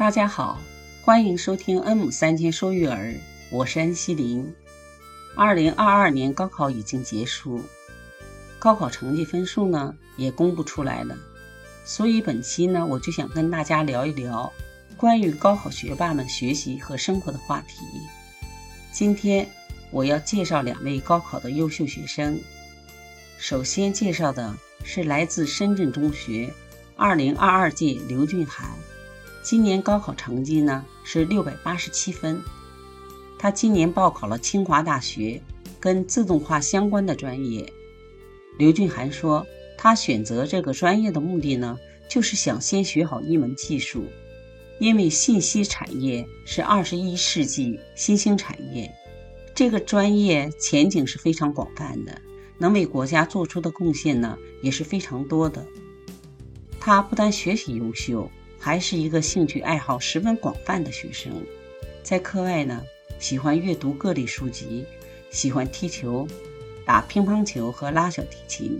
[0.00, 0.58] 大家好，
[1.04, 3.14] 欢迎收听恩母三千说育儿，
[3.52, 4.50] 我是恩熙林。
[5.36, 7.60] 二零二二年高考已经结束，
[8.58, 11.14] 高考成绩分数呢也公布出来了，
[11.84, 14.50] 所以本期呢我就想跟大家聊一聊
[14.96, 17.84] 关于高考学霸们学习和生活的话题。
[18.90, 19.46] 今天
[19.90, 22.40] 我要介绍两位高考的优秀学生，
[23.36, 26.50] 首先介绍的是来自深圳中学
[26.96, 28.70] 二零二二届刘俊涵。
[29.50, 32.40] 今年高考成绩呢是六百八十七分，
[33.36, 35.42] 他今年报考了清华大学，
[35.80, 37.68] 跟自动化相关的专业。
[38.58, 39.44] 刘俊涵说，
[39.76, 41.76] 他选择这个专业的目的呢，
[42.08, 44.04] 就是想先学好一门技术，
[44.78, 48.88] 因为信息产业是二十一世纪新兴产业，
[49.52, 52.22] 这个专业前景是非常广泛的，
[52.56, 55.66] 能为国家做出的贡献呢也是非常多的。
[56.78, 58.30] 他不但学习优秀。
[58.62, 61.32] 还是一个兴趣爱好十分广泛的学生，
[62.02, 62.84] 在课外呢，
[63.18, 64.84] 喜欢阅读各类书籍，
[65.30, 66.28] 喜欢踢球、
[66.84, 68.78] 打乒乓球和拉小提琴；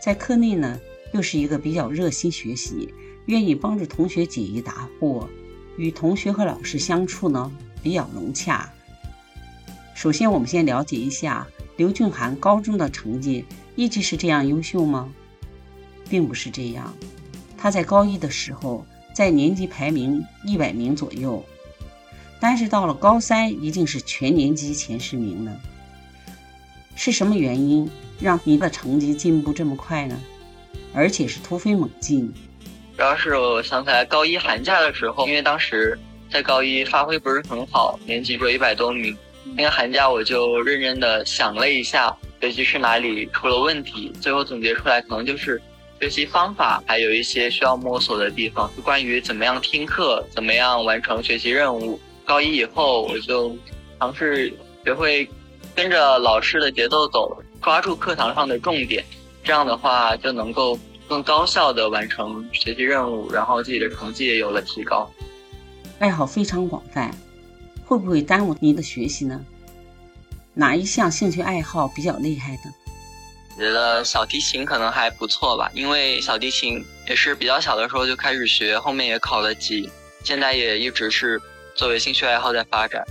[0.00, 0.80] 在课内呢，
[1.12, 2.92] 又是一个比较热心学习，
[3.26, 5.28] 愿意帮助同学解疑答惑，
[5.76, 8.68] 与同学和老师相处呢比较融洽。
[9.94, 13.44] 首先，我们先了解一下刘俊涵高中的成绩
[13.76, 15.08] 一直是这样优秀吗？
[16.10, 16.92] 并不是这样，
[17.56, 18.84] 他在高一的时候。
[19.12, 21.44] 在年级排名一百名左右，
[22.40, 25.52] 但是到了高三一定是全年级前十名了。
[26.94, 27.90] 是什么原因
[28.20, 30.18] 让你的成绩进步这么快呢？
[30.94, 32.32] 而且是突飞猛进。
[32.96, 35.98] 主要是我想起来高一寒假的时候，因为当时
[36.30, 39.16] 在高一发挥不是很好，年级只有一百多名。
[39.54, 45.60] 那个寒假我就认真的想了一下，学习是哪里出了问题，最后总结出来可能就是。
[46.02, 52.00] 学习方法还有一些需要摸索的地方，就关于怎么样听课，怎么样完成学习任务。
[52.24, 53.56] 高一以后，我就
[54.00, 55.30] 尝试学会
[55.76, 59.04] 跟着老师的节奏走，抓住课堂上的重点，
[59.44, 65.08] 这样的话就能够更高效的完成学习任务，然后自己的成绩也有了提高。
[66.00, 67.14] 爱好非常广泛，
[67.84, 69.40] 会不会耽误您的学习呢？
[70.54, 72.62] 哪一项兴趣爱好比较厉害的？
[73.56, 79.90] 觉得小提琴可能还不错吧，因为小提琴也是比较小的时候就开始学，后面也考了级，
[80.24, 81.40] 现在也一直是
[81.74, 83.04] 作为兴趣爱好在发展。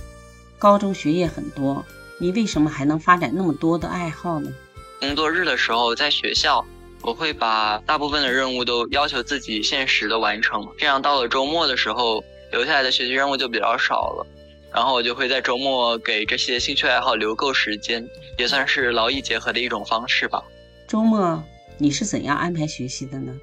[0.58, 1.84] 高中学业很多，
[2.18, 4.52] 你为什么还能发展那么多的爱好呢？
[5.00, 6.64] 工作日的时候在学校，
[7.00, 12.22] 我会把大部分的任务都要求自己限时的完成，这样到了周末的时候，
[12.52, 14.26] 留下来的学习任务就比较少了。
[14.74, 20.42] 然后我就会在周末给这些兴趣爱好留够时间，也算是劳逸结合的一种方式吧。
[20.88, 21.42] 周末
[21.78, 23.38] 你是怎样安排学习的呢？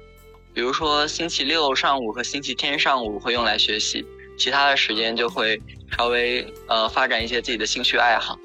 [0.52, 4.04] 比如说星期六上午和星期天上午会用来学习，
[4.36, 5.60] 其他的时间就会
[5.96, 8.36] 稍微呃发展一些自己的兴趣爱好。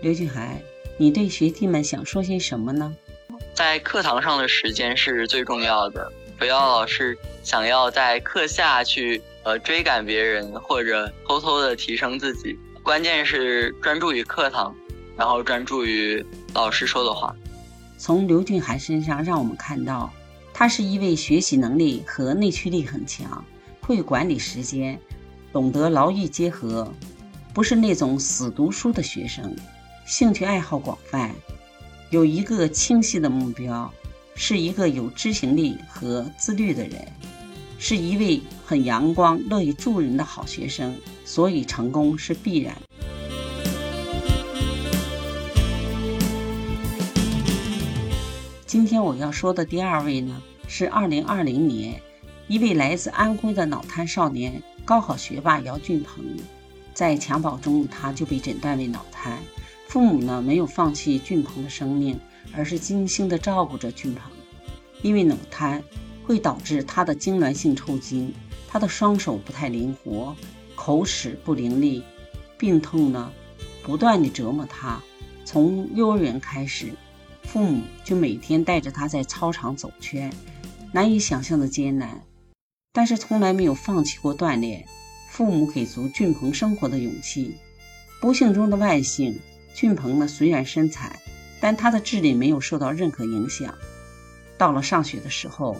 [0.00, 0.62] 刘俊海，
[0.96, 2.96] 你对学弟们想说些什么呢？
[3.52, 9.20] 在课堂上的时间是最重要的，不要老是想要在课下去。
[9.58, 14.74] 追赶别人或者偷偷的提升自己，关键是专注于课堂，
[15.16, 16.24] 然后专注于
[16.54, 17.34] 老师说的话。
[17.98, 20.10] 从刘俊涵身上，让我们看到，
[20.54, 23.44] 他是一位学习能力和内驱力很强，
[23.80, 24.98] 会管理时间，
[25.52, 26.90] 懂得劳逸结合，
[27.52, 29.54] 不是那种死读书的学生，
[30.06, 31.34] 兴趣爱好广泛，
[32.10, 33.92] 有一个清晰的目标，
[34.34, 37.06] 是一个有执行力和自律的人。
[37.82, 42.76] 是一位很阳光、乐于助人的好学生，所以成功是必然。
[48.66, 51.98] 今天我要说的第二位呢，是2020年
[52.48, 56.22] 一位来自安徽的脑瘫少年，高考学霸姚俊鹏。
[56.92, 59.38] 在襁褓中，他就被诊断为脑瘫。
[59.88, 62.20] 父母呢，没有放弃俊鹏的生命，
[62.54, 64.30] 而是精心的照顾着俊鹏，
[65.00, 65.82] 因为脑瘫。
[66.24, 68.32] 会导致他的痉挛性抽筋，
[68.68, 70.36] 他的双手不太灵活，
[70.76, 72.02] 口齿不伶俐，
[72.56, 73.32] 病痛呢
[73.82, 75.00] 不断地折磨他。
[75.44, 76.92] 从幼儿园开始，
[77.42, 80.32] 父母就每天带着他在操场走圈，
[80.92, 82.22] 难以想象的艰难，
[82.92, 84.86] 但是从来没有放弃过锻炼。
[85.30, 87.56] 父母给足俊鹏生活的勇气。
[88.20, 89.40] 不幸中的万幸，
[89.74, 91.18] 俊鹏呢虽然身残，
[91.60, 93.74] 但他的智力没有受到任何影响。
[94.58, 95.76] 到了上学的时候。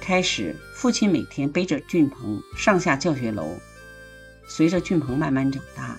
[0.00, 3.56] 开始，父亲每天背着俊鹏上下教学楼。
[4.48, 5.96] 随着俊鹏慢慢长大，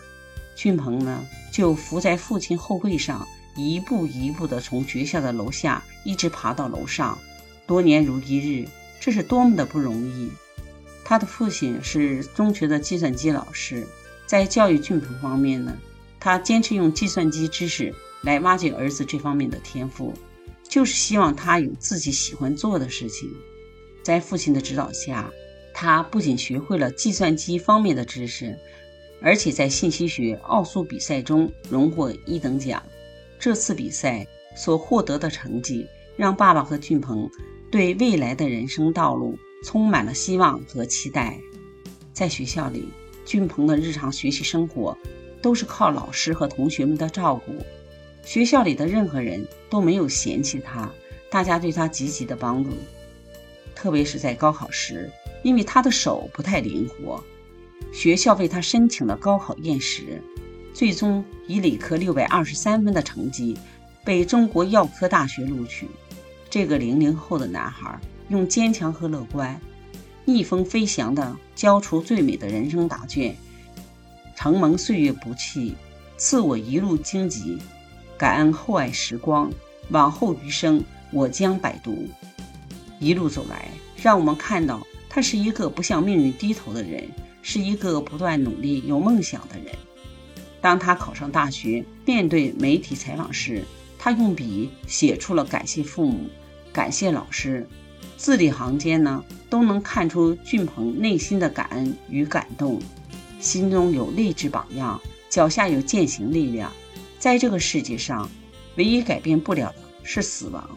[0.55, 3.25] 俊鹏呢就伏在父亲后背上，
[3.55, 7.17] 一步一步地从学校的楼下一直爬到楼上。
[7.65, 8.67] 多年如一日，
[8.99, 10.29] 这是多么的不容易！
[11.05, 13.87] 他的父亲是中学的计算机老师，
[14.25, 15.77] 在教育俊鹏方面呢，
[16.19, 20.13] 他坚持用计算机知识来挖掘儿子这方面的天赋，
[20.67, 23.29] 就是希望他有自己喜欢做的事情。
[24.03, 25.31] 在父亲的指导下，
[25.73, 28.57] 他不仅学会了计算机方面的知识，
[29.21, 32.81] 而且在信息学奥数比赛中荣获一等奖。
[33.39, 37.29] 这次比赛所获得的成绩，让爸爸和俊鹏
[37.71, 41.39] 对未来的人生道路充满了希望和期待。
[42.13, 42.89] 在学校里，
[43.25, 44.97] 俊鹏的日常学习生活
[45.41, 47.53] 都是靠老师和同学们的照顾，
[48.23, 50.91] 学校里的任何人都没有嫌弃他，
[51.29, 52.71] 大家对他积极的帮助。
[53.75, 55.11] 特别是在高考时，
[55.43, 57.23] 因为他的手不太灵活，
[57.91, 60.21] 学校为他申请了高考验时，
[60.73, 63.57] 最终以理科六百二十三分的成绩
[64.03, 65.87] 被中国药科大学录取。
[66.49, 69.59] 这个零零后的男孩用坚强和乐观，
[70.25, 73.35] 逆风飞翔的交出最美的人生答卷。
[74.35, 75.75] 承蒙岁月不弃，
[76.17, 77.57] 赐我一路荆棘，
[78.17, 79.51] 感恩厚爱时光，
[79.89, 82.09] 往后余生我将百读。
[83.01, 87.09] 一路走来，让我们看到他是一个不向命运低头的人，
[87.41, 89.75] 是一个不断努力、有梦想的人。
[90.61, 93.65] 当他考上大学，面对媒体采访时，
[93.97, 96.29] 他用笔写出了感谢父母、
[96.71, 97.67] 感谢老师，
[98.17, 102.79] 字里行间呢都能看出俊鹏内心的感恩与感动，
[103.39, 106.71] 心中有励志榜样，脚下有践行力量。
[107.17, 108.29] 在这个世界上，
[108.75, 110.69] 唯一改变不了的是死亡。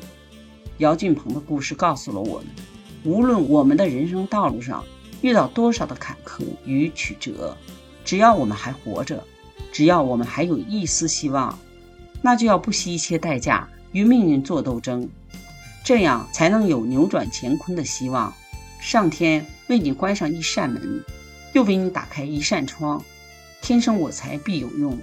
[0.79, 2.47] 姚俊鹏的故事告诉了我们：
[3.05, 4.85] 无论我们的人生道路上
[5.23, 7.57] 遇到多少的坎坷与曲折，
[8.05, 9.23] 只要我们还活着，
[9.71, 11.57] 只要我们还有一丝希望，
[12.21, 15.09] 那就要不惜一切代价与命运做斗争，
[15.85, 18.35] 这样才能有扭转乾坤的希望。
[18.81, 21.05] 上天为你关上一扇门，
[21.55, 23.03] 又为你打开一扇窗。
[23.63, 24.99] 天生我材必有用，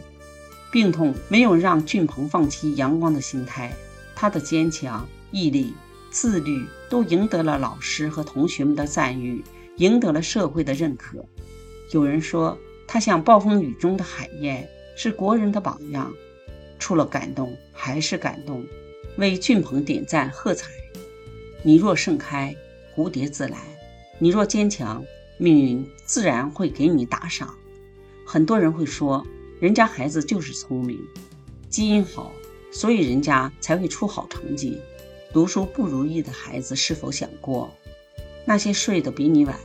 [0.70, 3.74] 病痛没有让俊鹏放弃阳光的心态，
[4.14, 5.08] 他的坚强。
[5.32, 5.74] 毅力、
[6.10, 9.44] 自律都赢得了老师和同学们的赞誉，
[9.78, 11.26] 赢得了社会的认可。
[11.92, 12.58] 有人说
[12.88, 16.12] 他像暴风雨中的海燕，是国人的榜样。
[16.80, 18.66] 除了感动还是感动，
[19.18, 20.70] 为俊鹏点赞喝彩。
[21.64, 22.56] 你若盛开，
[22.96, 23.58] 蝴蝶自来；
[24.18, 25.04] 你若坚强，
[25.38, 27.54] 命运自然会给你打赏。
[28.26, 29.26] 很多人会说，
[29.60, 31.00] 人家孩子就是聪明，
[31.70, 32.32] 基因好，
[32.72, 34.80] 所以人家才会出好成绩。
[35.34, 37.72] 读书不如意的孩子，是否想过，
[38.44, 39.58] 那些睡得比你晚、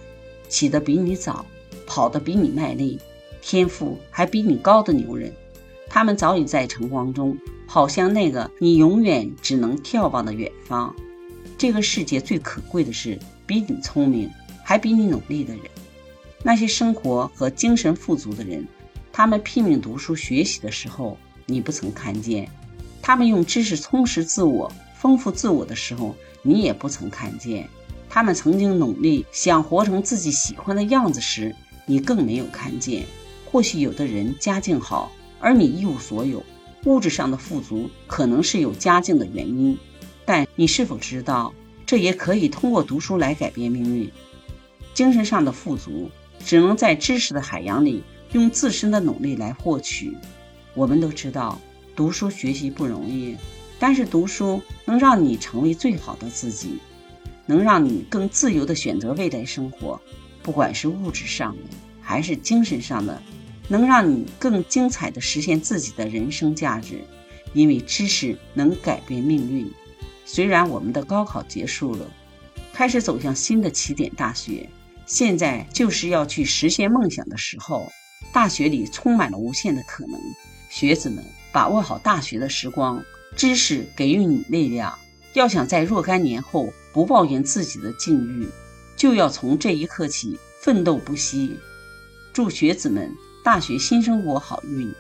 [0.48, 1.44] 起得比你早、
[1.86, 3.00] 跑得比你卖力、
[3.42, 5.32] 天赋还比你高的牛人，
[5.88, 7.36] 他们早已在晨光中
[7.66, 10.94] 跑向那个你永远只能眺望的远方。
[11.58, 14.30] 这个世界最可贵的是比你聪明
[14.64, 15.64] 还比你努力的人。
[16.44, 18.64] 那些生活和精神富足的人，
[19.12, 22.46] 他们拼命读书学习的时候，你不曾看见；
[23.02, 24.70] 他们用知识充实自我。
[25.06, 27.62] 丰富自我的时候，你也不曾看见；
[28.08, 31.54] 他们曾经努力想活成自己喜欢的样子时，
[31.86, 33.06] 你更没有看见。
[33.44, 36.42] 或许有的人家境好，而你一无所有，
[36.86, 39.78] 物质上的富足可能是有家境的原因，
[40.24, 41.54] 但你是否知道，
[41.86, 44.10] 这也可以通过读书来改变命运？
[44.92, 46.10] 精神上的富足，
[46.44, 50.16] 只能在知识的海洋里用自身的努力来获取。
[50.74, 51.60] 我们都知道，
[51.94, 53.36] 读书学习不容易。
[53.88, 56.80] 但是读书能让你成为最好的自己，
[57.46, 60.00] 能让你更自由地选择未来生活，
[60.42, 61.62] 不管是物质上的
[62.02, 63.22] 还是精神上的，
[63.68, 67.04] 能让你更精彩的实现自己的人生价值。
[67.54, 69.72] 因为知识能改变命运。
[70.24, 72.10] 虽然我们的高考结束了，
[72.72, 74.68] 开始走向新的起点——大学，
[75.06, 77.88] 现在就是要去实现梦想的时候。
[78.32, 80.20] 大学里充满了无限的可能，
[80.68, 83.00] 学子们把握好大学的时光。
[83.36, 84.98] 知识给予你力量，
[85.34, 88.48] 要想在若干年后不抱怨自己的境遇，
[88.96, 91.58] 就要从这一刻起奋斗不息。
[92.32, 93.12] 祝学子们
[93.44, 94.90] 大学新生活好运，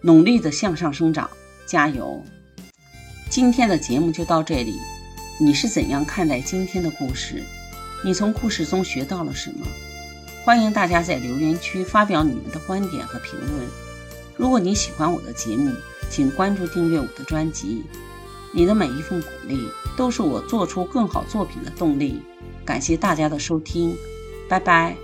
[0.00, 1.30] 努力的向上生长，
[1.66, 2.20] 加油！
[3.30, 4.74] 今天的节目就到这里，
[5.38, 7.44] 你是怎样看待今天的故事？
[8.04, 9.64] 你从故事中学到了什么？
[10.44, 13.68] 欢迎大家在留言区发表你们的观点和评论。
[14.36, 15.72] 如果你喜欢我的节目，
[16.14, 17.82] 请关注订阅我的专辑，
[18.52, 22.22] 你的每一份鼓励都是我做出更好作品的动力。
[22.64, 23.96] 感谢大家的收听，
[24.48, 25.03] 拜拜。